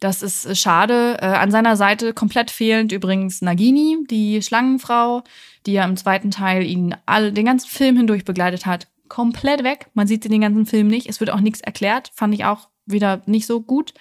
[0.00, 1.18] Das ist schade.
[1.20, 5.22] Äh, an seiner Seite komplett fehlend übrigens Nagini, die Schlangenfrau,
[5.66, 9.90] die ja im zweiten Teil ihn all, den ganzen Film hindurch begleitet hat komplett weg.
[9.92, 11.06] Man sieht sie den ganzen Film nicht.
[11.10, 12.10] Es wird auch nichts erklärt.
[12.14, 13.92] Fand ich auch wieder nicht so gut.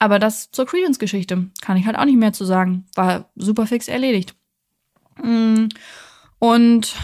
[0.00, 2.86] Aber das zur Credence-Geschichte kann ich halt auch nicht mehr zu sagen.
[2.96, 4.34] War super fix erledigt.
[5.22, 5.66] Mm.
[6.40, 6.96] Und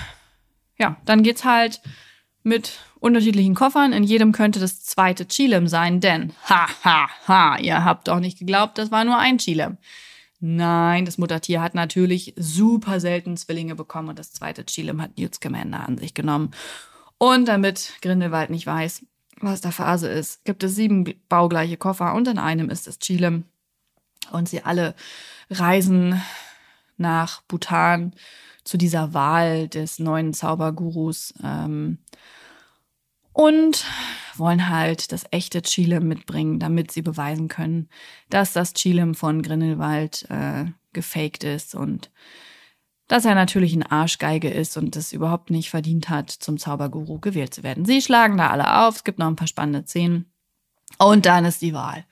[0.79, 1.81] ja, dann geht's halt
[2.43, 3.93] mit unterschiedlichen Koffern.
[3.93, 8.39] In jedem könnte das zweite Chilem sein, denn ha, ha, ha, ihr habt doch nicht
[8.39, 9.79] geglaubt, das war nur ein Chilem.
[10.39, 15.35] Nein, das Muttertier hat natürlich super selten Zwillinge bekommen und das zweite Chilem hat Newt
[15.35, 16.51] Scamander an sich genommen.
[17.19, 19.07] Und damit Grindelwald nicht weiß,
[19.41, 23.43] was da Phase ist, gibt es sieben baugleiche Koffer und in einem ist es Chile.
[24.33, 24.95] Und sie alle
[25.51, 26.21] reisen
[26.97, 28.13] nach Bhutan
[28.67, 31.99] zu dieser Wahl des neuen Zaubergurus ähm,
[33.33, 33.85] und
[34.37, 37.89] wollen halt das echte Chilem mitbringen, damit sie beweisen können,
[38.29, 42.11] dass das Chilem von Grindelwald äh, gefaked ist und
[43.09, 47.55] dass er natürlich ein Arschgeige ist und es überhaupt nicht verdient hat, zum Zauberguru gewählt
[47.55, 47.85] zu werden.
[47.85, 50.33] Sie schlagen da alle auf, es gibt noch ein paar spannende Szenen.
[50.99, 52.05] Und dann ist die Wahl.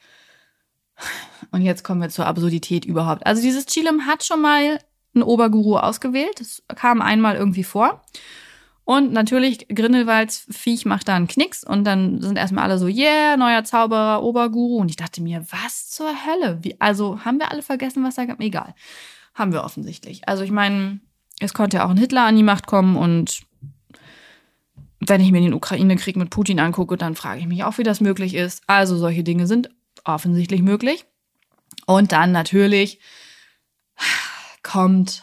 [1.50, 3.26] Und jetzt kommen wir zur Absurdität überhaupt.
[3.26, 4.78] Also dieses Chilem hat schon mal
[5.14, 6.40] einen Oberguru ausgewählt.
[6.40, 8.03] Das kam einmal irgendwie vor.
[8.85, 13.37] Und natürlich, Grindelwalds Viech macht da einen Knicks und dann sind erstmal alle so, yeah,
[13.38, 14.77] neuer Zauberer, Oberguru.
[14.77, 16.59] Und ich dachte mir, was zur Hölle?
[16.62, 18.40] Wie, also haben wir alle vergessen, was da gab?
[18.40, 18.74] Egal.
[19.35, 20.29] Haben wir offensichtlich.
[20.29, 21.00] Also ich meine,
[21.40, 23.42] es konnte ja auch ein Hitler an die Macht kommen und
[25.00, 28.00] wenn ich mir den Ukraine-Krieg mit Putin angucke, dann frage ich mich auch, wie das
[28.00, 28.62] möglich ist.
[28.66, 29.70] Also solche Dinge sind
[30.05, 31.05] offensichtlich möglich.
[31.87, 33.00] Und dann natürlich
[34.64, 35.22] kommt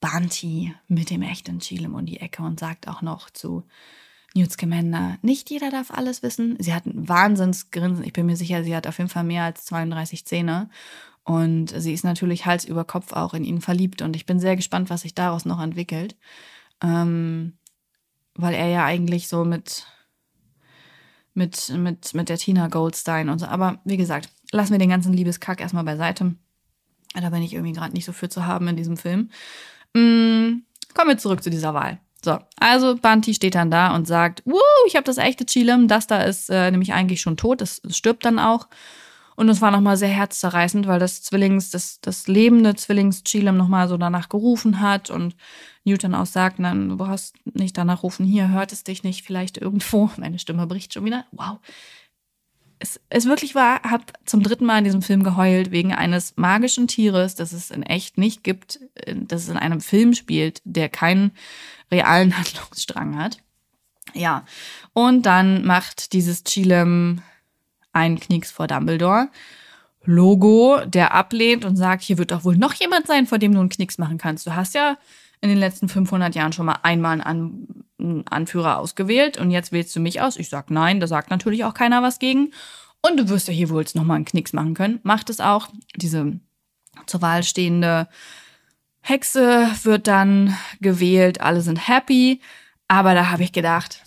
[0.00, 3.64] Banti mit dem echten Chilem um die Ecke und sagt auch noch zu
[4.34, 6.56] Newt Scamander, nicht jeder darf alles wissen.
[6.58, 8.04] Sie hat ein Wahnsinnsgrinsen.
[8.04, 10.68] Ich bin mir sicher, sie hat auf jeden Fall mehr als 32 Zähne.
[11.24, 14.02] Und sie ist natürlich Hals über Kopf auch in ihn verliebt.
[14.02, 16.16] Und ich bin sehr gespannt, was sich daraus noch entwickelt.
[16.82, 17.54] Ähm,
[18.34, 19.86] weil er ja eigentlich so mit,
[21.34, 23.46] mit, mit, mit der Tina Goldstein und so.
[23.46, 26.36] Aber wie gesagt, lassen wir den ganzen Liebeskack erstmal beiseite.
[27.14, 29.30] Da bin ich irgendwie gerade nicht so für zu haben in diesem Film.
[29.94, 30.62] Mm,
[30.94, 31.98] kommen wir zurück zu dieser Wahl.
[32.24, 36.06] So, also Banti steht dann da und sagt, Wuh, ich habe das echte Chilem, das
[36.06, 38.68] da ist äh, nämlich eigentlich schon tot, das, das stirbt dann auch.
[39.36, 43.96] Und es war nochmal sehr herzzerreißend, weil das Zwillings, das, das lebende Zwillings-Chilem nochmal so
[43.96, 45.36] danach gerufen hat und
[45.84, 49.56] Newton auch sagt, nein, du brauchst nicht danach rufen, hier hört es dich nicht, vielleicht
[49.56, 50.10] irgendwo.
[50.16, 51.24] Meine Stimme bricht schon wieder.
[51.30, 51.58] Wow.
[52.80, 56.86] Es, es wirklich war, hab zum dritten Mal in diesem Film geheult wegen eines magischen
[56.86, 58.80] Tieres, das es in echt nicht gibt,
[59.14, 61.32] das es in einem Film spielt, der keinen
[61.90, 63.38] realen Handlungsstrang hat.
[64.14, 64.44] Ja.
[64.92, 67.22] Und dann macht dieses Chilem
[67.92, 69.28] ein Knicks vor Dumbledore.
[70.04, 73.60] Logo, der ablehnt und sagt, hier wird doch wohl noch jemand sein, vor dem du
[73.60, 74.46] einen Knicks machen kannst.
[74.46, 74.96] Du hast ja
[75.40, 77.84] in den letzten 500 Jahren schon mal einmal einen,
[78.30, 80.36] Anführer ausgewählt und jetzt wählst du mich aus.
[80.36, 82.52] Ich sag nein, da sagt natürlich auch keiner was gegen.
[83.02, 85.00] Und du wirst ja hier wohl noch mal einen Knicks machen können.
[85.02, 85.68] Macht es auch.
[85.96, 86.38] Diese
[87.06, 88.08] zur Wahl stehende
[89.00, 91.40] Hexe wird dann gewählt.
[91.40, 92.40] Alle sind happy.
[92.86, 94.04] Aber da habe ich gedacht,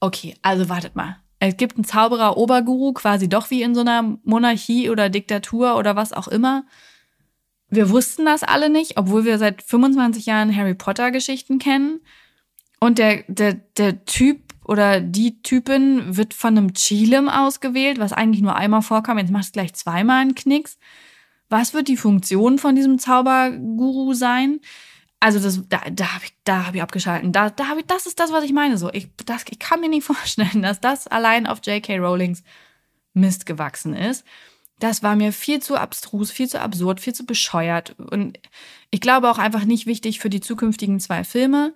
[0.00, 1.18] okay, also wartet mal
[1.48, 6.12] es gibt einen Zauberer-Oberguru, quasi doch wie in so einer Monarchie oder Diktatur oder was
[6.12, 6.64] auch immer.
[7.74, 12.00] Wir wussten das alle nicht, obwohl wir seit 25 Jahren Harry Potter-Geschichten kennen.
[12.80, 18.42] Und der, der, der Typ oder die Typin wird von einem Chilem ausgewählt, was eigentlich
[18.42, 19.18] nur einmal vorkam.
[19.18, 20.78] Jetzt macht es gleich zweimal einen Knicks.
[21.48, 24.60] Was wird die Funktion von diesem Zauberguru sein?
[25.24, 27.32] also das, da, da habe ich, hab ich abgeschalten.
[27.32, 28.76] Da, da hab ich, das ist das, was ich meine.
[28.76, 31.96] So, ich, das, ich kann mir nicht vorstellen, dass das allein auf J.K.
[31.96, 32.42] Rowlings
[33.14, 34.26] Mist gewachsen ist.
[34.78, 37.94] Das war mir viel zu abstrus, viel zu absurd, viel zu bescheuert.
[37.98, 38.38] Und
[38.90, 41.74] ich glaube auch einfach nicht wichtig für die zukünftigen zwei Filme.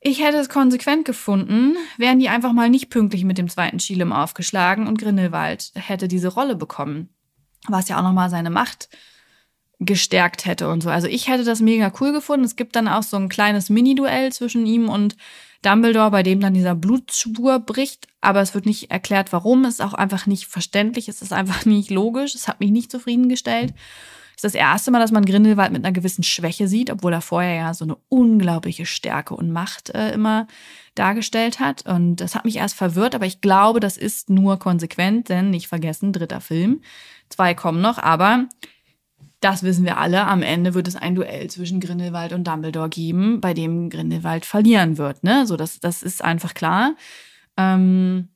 [0.00, 4.12] Ich hätte es konsequent gefunden, wären die einfach mal nicht pünktlich mit dem zweiten Chilem
[4.12, 7.08] aufgeschlagen und Grindelwald hätte diese Rolle bekommen.
[7.66, 8.88] Was ja auch nochmal seine Macht
[9.80, 10.90] gestärkt hätte und so.
[10.90, 12.44] Also ich hätte das mega cool gefunden.
[12.44, 15.16] Es gibt dann auch so ein kleines Mini-Duell zwischen ihm und
[15.62, 19.64] Dumbledore, bei dem dann dieser Blutspur bricht, aber es wird nicht erklärt, warum.
[19.64, 22.34] Es ist auch einfach nicht verständlich, es ist einfach nicht logisch.
[22.34, 23.74] Es hat mich nicht zufriedengestellt.
[24.36, 27.20] Es ist das erste Mal, dass man Grindelwald mit einer gewissen Schwäche sieht, obwohl er
[27.20, 30.46] vorher ja so eine unglaubliche Stärke und Macht äh, immer
[30.94, 31.86] dargestellt hat.
[31.86, 35.66] Und das hat mich erst verwirrt, aber ich glaube, das ist nur konsequent, denn nicht
[35.66, 36.82] vergessen, dritter Film.
[37.30, 38.46] Zwei kommen noch, aber
[39.40, 40.26] das wissen wir alle.
[40.26, 44.98] Am Ende wird es ein Duell zwischen Grindelwald und Dumbledore geben, bei dem Grindelwald verlieren
[44.98, 45.22] wird.
[45.22, 45.46] Ne?
[45.46, 46.96] So, das, das ist einfach klar.
[47.56, 48.28] Ähm,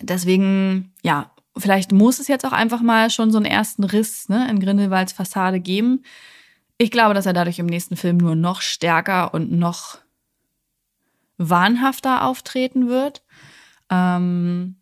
[0.00, 4.48] deswegen, ja, vielleicht muss es jetzt auch einfach mal schon so einen ersten Riss ne,
[4.50, 6.02] in Grindelwalds Fassade geben.
[6.78, 9.98] Ich glaube, dass er dadurch im nächsten Film nur noch stärker und noch
[11.36, 13.22] wahnhafter auftreten wird.
[13.90, 14.76] Ähm,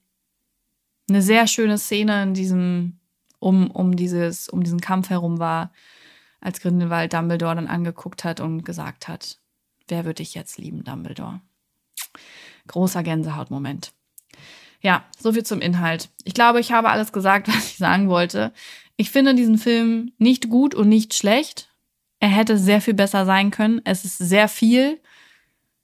[1.09, 2.96] eine sehr schöne Szene in diesem
[3.39, 5.73] um, um, dieses, um diesen Kampf herum war,
[6.41, 9.39] als Grindelwald Dumbledore dann angeguckt hat und gesagt hat,
[9.89, 11.41] wer würde dich jetzt lieben, Dumbledore?
[12.67, 13.93] Großer Gänsehautmoment.
[14.81, 16.11] Ja, so viel zum Inhalt.
[16.25, 18.53] Ich glaube, ich habe alles gesagt, was ich sagen wollte.
[18.97, 21.71] Ich finde diesen Film nicht gut und nicht schlecht.
[22.21, 23.81] Er hätte sehr viel besser sein können.
[23.85, 25.01] Es ist sehr viel,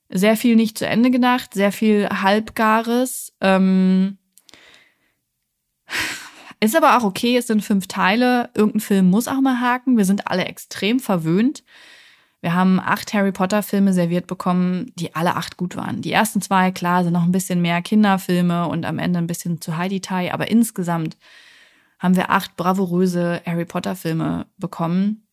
[0.09, 3.33] sehr viel nicht zu Ende gedacht, sehr viel Halbgares.
[3.41, 4.17] Ähm
[6.63, 8.49] ist aber auch okay, es sind fünf Teile.
[8.53, 9.97] Irgendein Film muss auch mal haken.
[9.97, 11.63] Wir sind alle extrem verwöhnt.
[12.41, 16.01] Wir haben acht Harry Potter Filme serviert bekommen, die alle acht gut waren.
[16.01, 19.61] Die ersten zwei, klar, sind noch ein bisschen mehr Kinderfilme und am Ende ein bisschen
[19.61, 21.17] zu Heidi Tai, aber insgesamt
[21.99, 25.25] haben wir acht bravouröse Harry Potter Filme bekommen.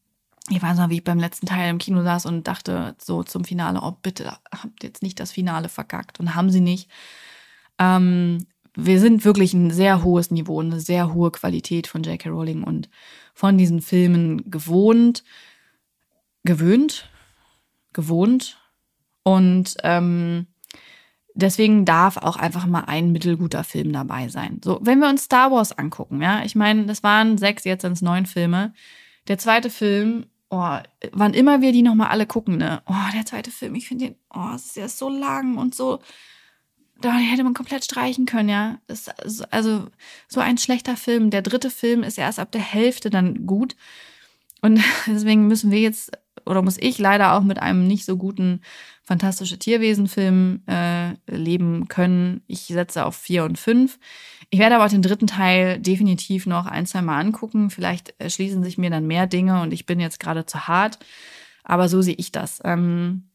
[0.50, 3.44] Ich weiß noch, wie ich beim letzten Teil im Kino saß und dachte so zum
[3.44, 6.20] Finale, oh bitte, habt jetzt nicht das Finale verkackt.
[6.20, 6.88] Und haben sie nicht.
[7.80, 12.28] Ähm, wir sind wirklich ein sehr hohes Niveau, eine sehr hohe Qualität von J.K.
[12.28, 12.88] Rowling und
[13.34, 15.24] von diesen Filmen gewohnt,
[16.44, 17.10] gewöhnt,
[17.92, 18.58] gewohnt.
[19.22, 20.46] Und ähm,
[21.34, 24.60] deswegen darf auch einfach mal ein mittelguter Film dabei sein.
[24.64, 27.92] So, wenn wir uns Star Wars angucken, ja, ich meine, das waren sechs, jetzt sind
[27.92, 28.72] es neun Filme.
[29.28, 30.78] Der zweite Film, oh,
[31.12, 32.82] wann immer wir die nochmal alle gucken, ne?
[32.86, 36.00] Oh, der zweite Film, ich finde den, oh, es ist ja so lang und so
[37.00, 38.78] da hätte man komplett streichen können, ja.
[38.86, 39.08] Das,
[39.50, 39.86] also
[40.28, 41.30] so ein schlechter Film.
[41.30, 43.76] Der dritte Film ist erst ab der Hälfte dann gut.
[44.60, 46.12] Und deswegen müssen wir jetzt,
[46.46, 48.60] oder muss ich leider auch mit einem nicht so guten
[49.02, 52.42] Fantastische Tierwesen-Film äh, leben können.
[52.46, 53.98] Ich setze auf vier und fünf.
[54.50, 57.70] Ich werde aber auch den dritten Teil definitiv noch ein, zwei Mal angucken.
[57.70, 61.00] Vielleicht erschließen sich mir dann mehr Dinge und ich bin jetzt gerade zu hart.
[61.64, 62.60] Aber so sehe ich das.
[62.62, 63.29] Ähm,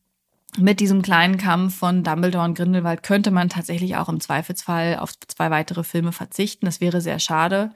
[0.57, 5.13] mit diesem kleinen Kampf von Dumbledore und Grindelwald könnte man tatsächlich auch im Zweifelsfall auf
[5.27, 6.65] zwei weitere Filme verzichten.
[6.65, 7.71] Das wäre sehr schade.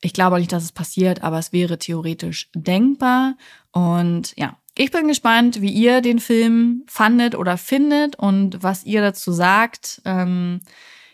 [0.00, 3.36] Ich glaube nicht, dass es passiert, aber es wäre theoretisch denkbar.
[3.72, 9.00] Und ja, ich bin gespannt, wie ihr den Film fandet oder findet und was ihr
[9.00, 10.02] dazu sagt.
[10.04, 10.60] Ähm,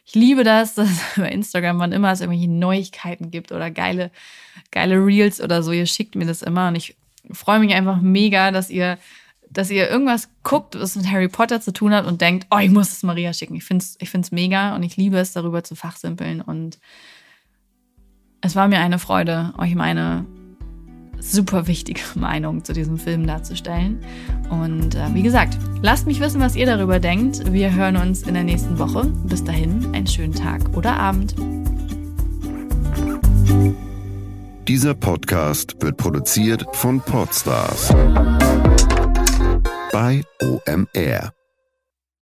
[0.05, 4.11] ich liebe das, dass über Instagram, wann immer es irgendwelche Neuigkeiten gibt oder geile,
[4.71, 6.97] geile Reels oder so, ihr schickt mir das immer und ich
[7.31, 8.99] freue mich einfach mega, dass ihr
[9.53, 12.71] dass ihr irgendwas guckt, was mit Harry Potter zu tun hat und denkt, oh, ich
[12.71, 13.55] muss es Maria schicken.
[13.55, 16.41] Ich finde es ich find's mega und ich liebe es, darüber zu fachsimpeln.
[16.41, 16.79] Und
[18.41, 20.25] es war mir eine Freude, euch meine
[21.19, 24.01] super wichtige Meinung zu diesem Film darzustellen.
[24.51, 27.53] Und äh, wie gesagt, lasst mich wissen, was ihr darüber denkt.
[27.53, 29.05] Wir hören uns in der nächsten Woche.
[29.25, 31.35] Bis dahin, einen schönen Tag oder Abend.
[34.67, 37.93] Dieser Podcast wird produziert von Podstars
[39.93, 41.33] bei OMR.